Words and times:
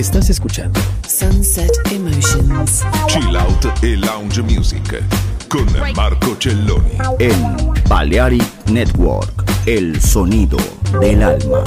Estás 0.00 0.30
escuchando 0.30 0.80
Sunset 1.06 1.70
Emotions. 1.92 2.86
Chill 3.06 3.36
Out 3.36 3.66
e 3.82 3.98
Lounge 3.98 4.40
Music 4.40 5.04
con 5.46 5.66
Marco 5.94 6.34
Celloni. 6.40 6.96
En 7.18 7.54
Balearic 7.86 8.42
Network, 8.70 9.44
el 9.66 10.00
sonido 10.00 10.56
del 11.02 11.22
alma. 11.22 11.62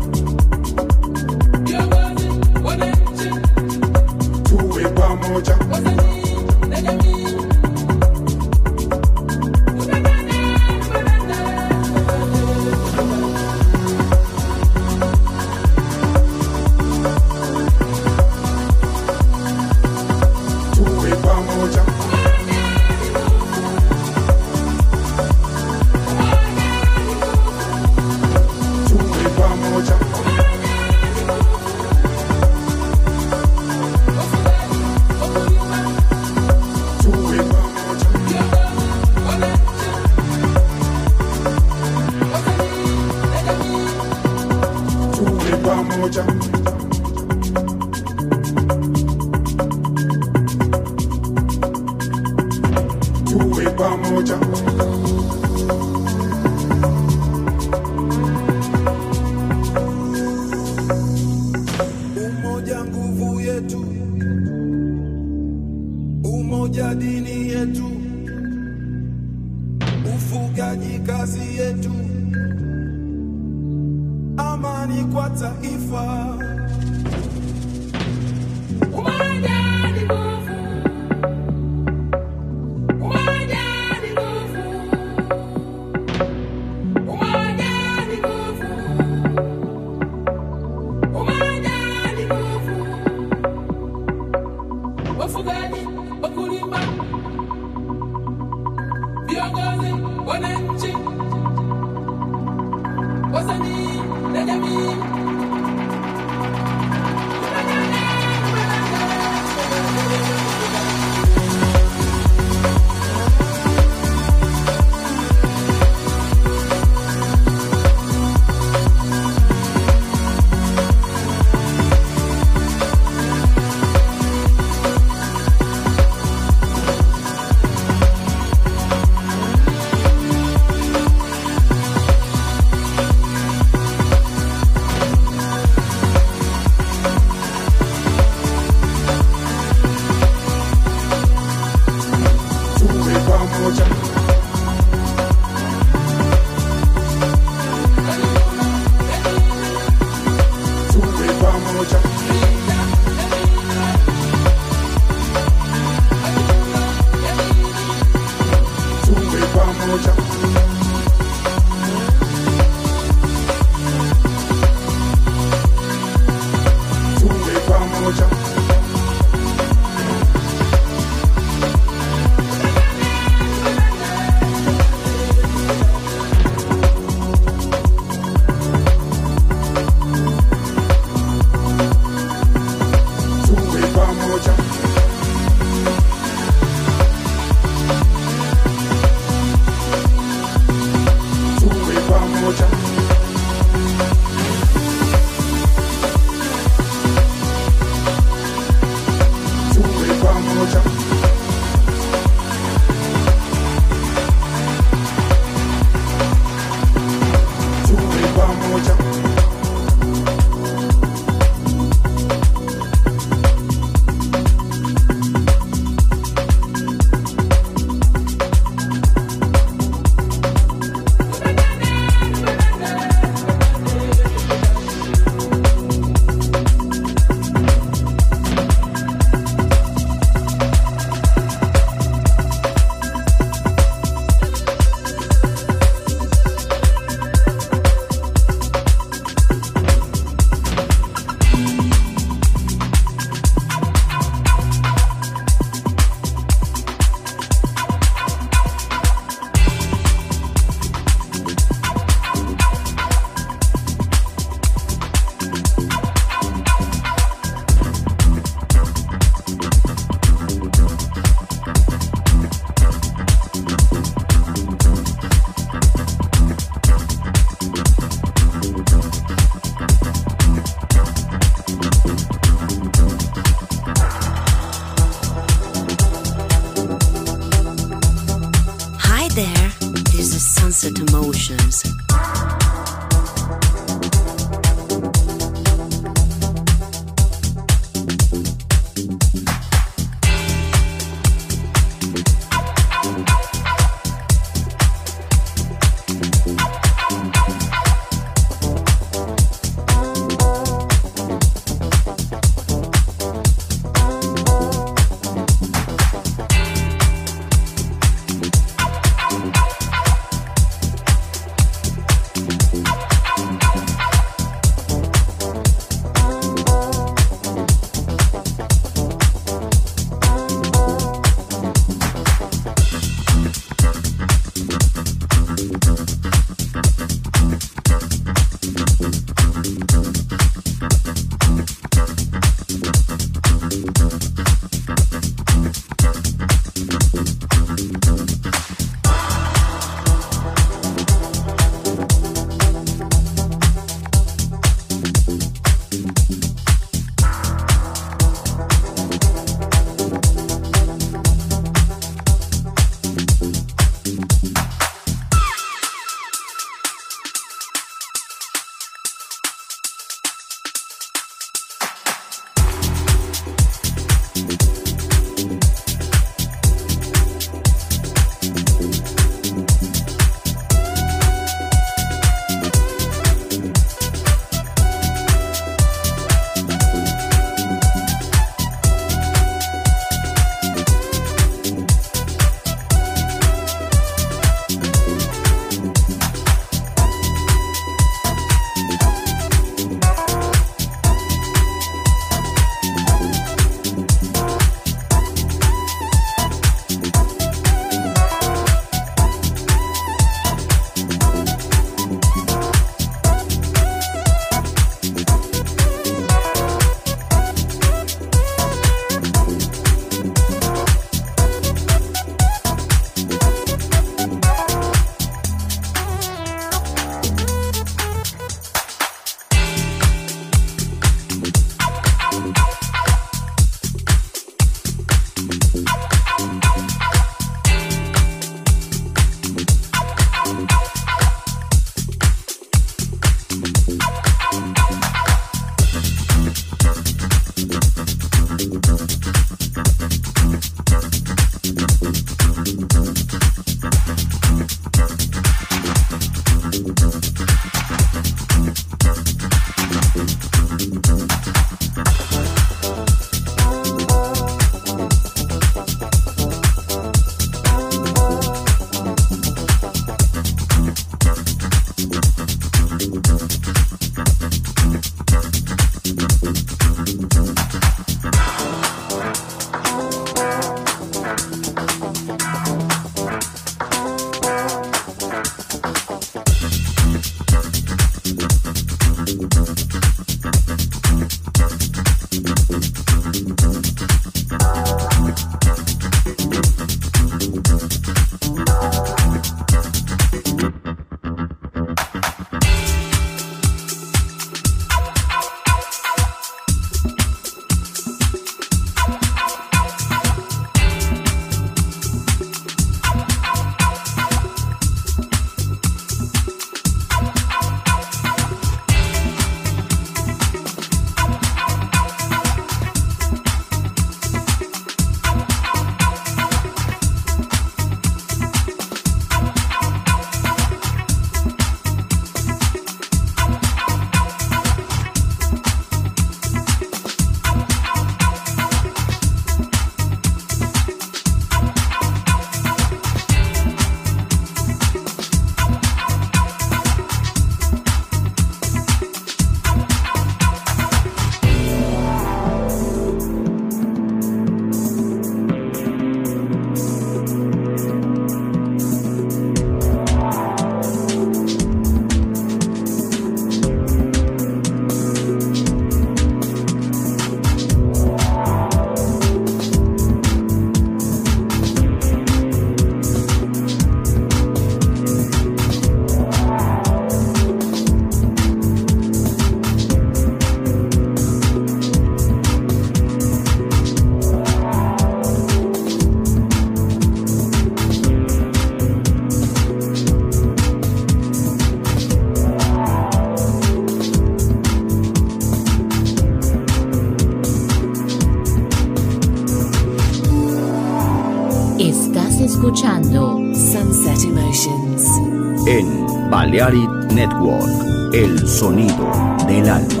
Balearic 596.61 597.11
Network, 597.11 598.13
el 598.13 598.47
sonido 598.47 599.09
del 599.47 599.67
alma. 599.67 600.00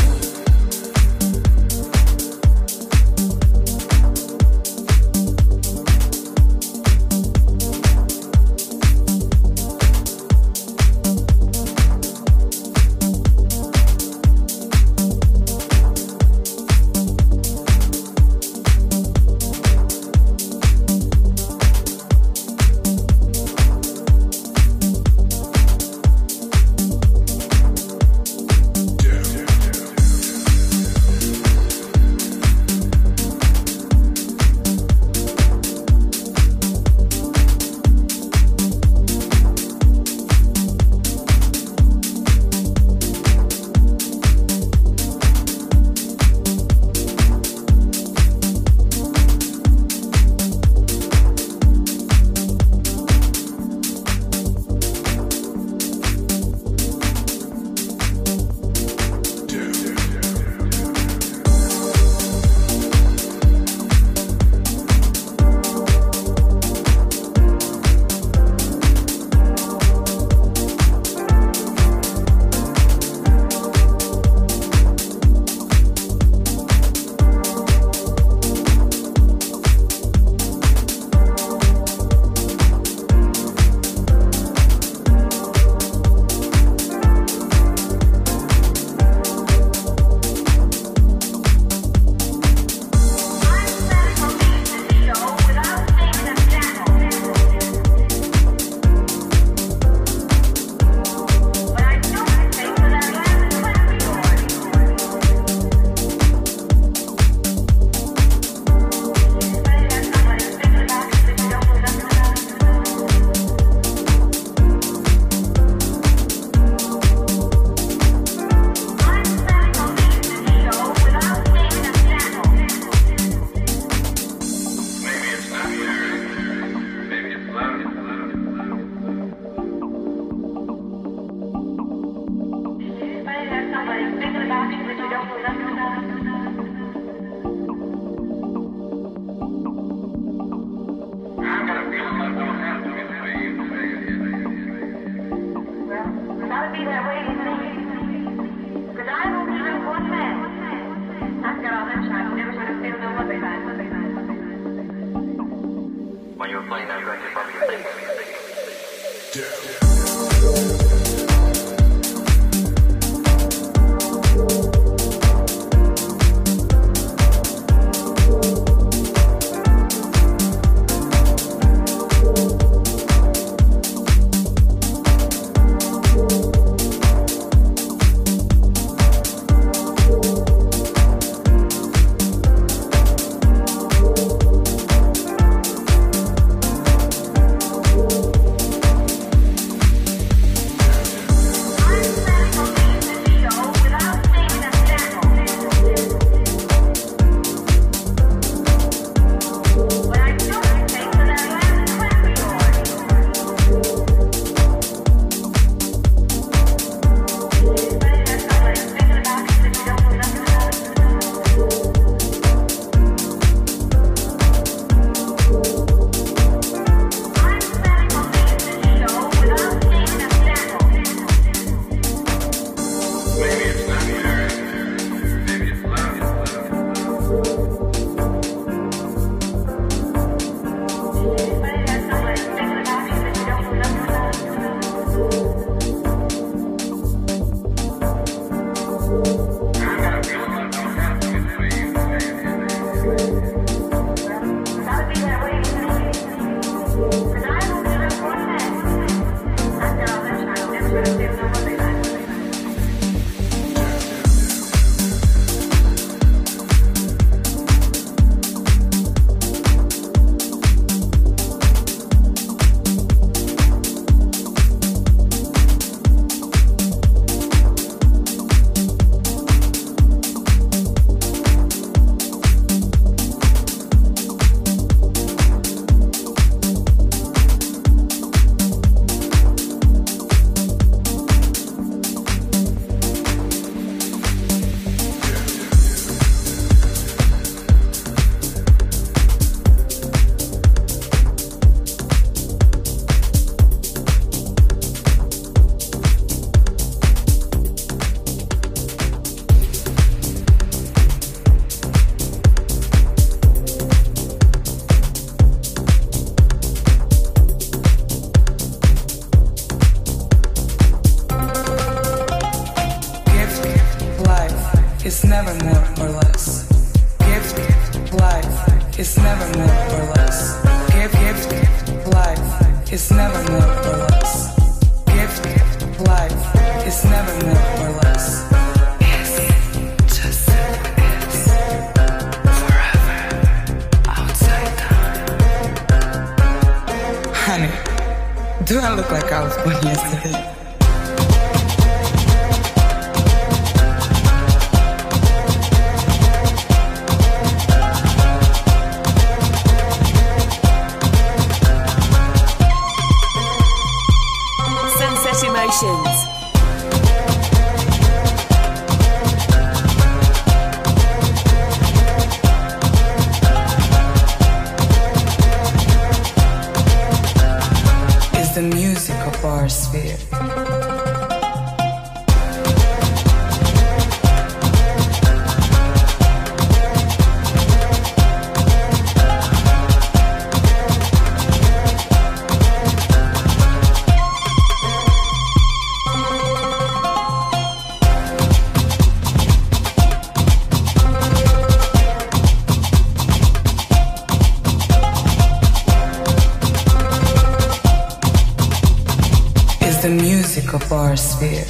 fear. 401.41 401.65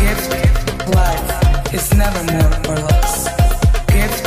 Gift 0.00 0.30
life 0.96 1.74
is 1.74 1.92
never 1.94 2.22
more 2.32 2.54
or 2.72 2.80
less. 2.88 3.14
Gift 3.94 4.24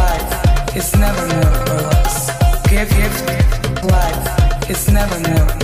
life 0.00 0.76
is 0.76 0.88
never 0.96 1.24
more 1.34 1.56
or 1.72 1.82
less. 1.90 2.16
Gift 2.70 2.94
life 3.92 4.70
is 4.70 4.88
never 4.88 5.18
more. 5.20 5.63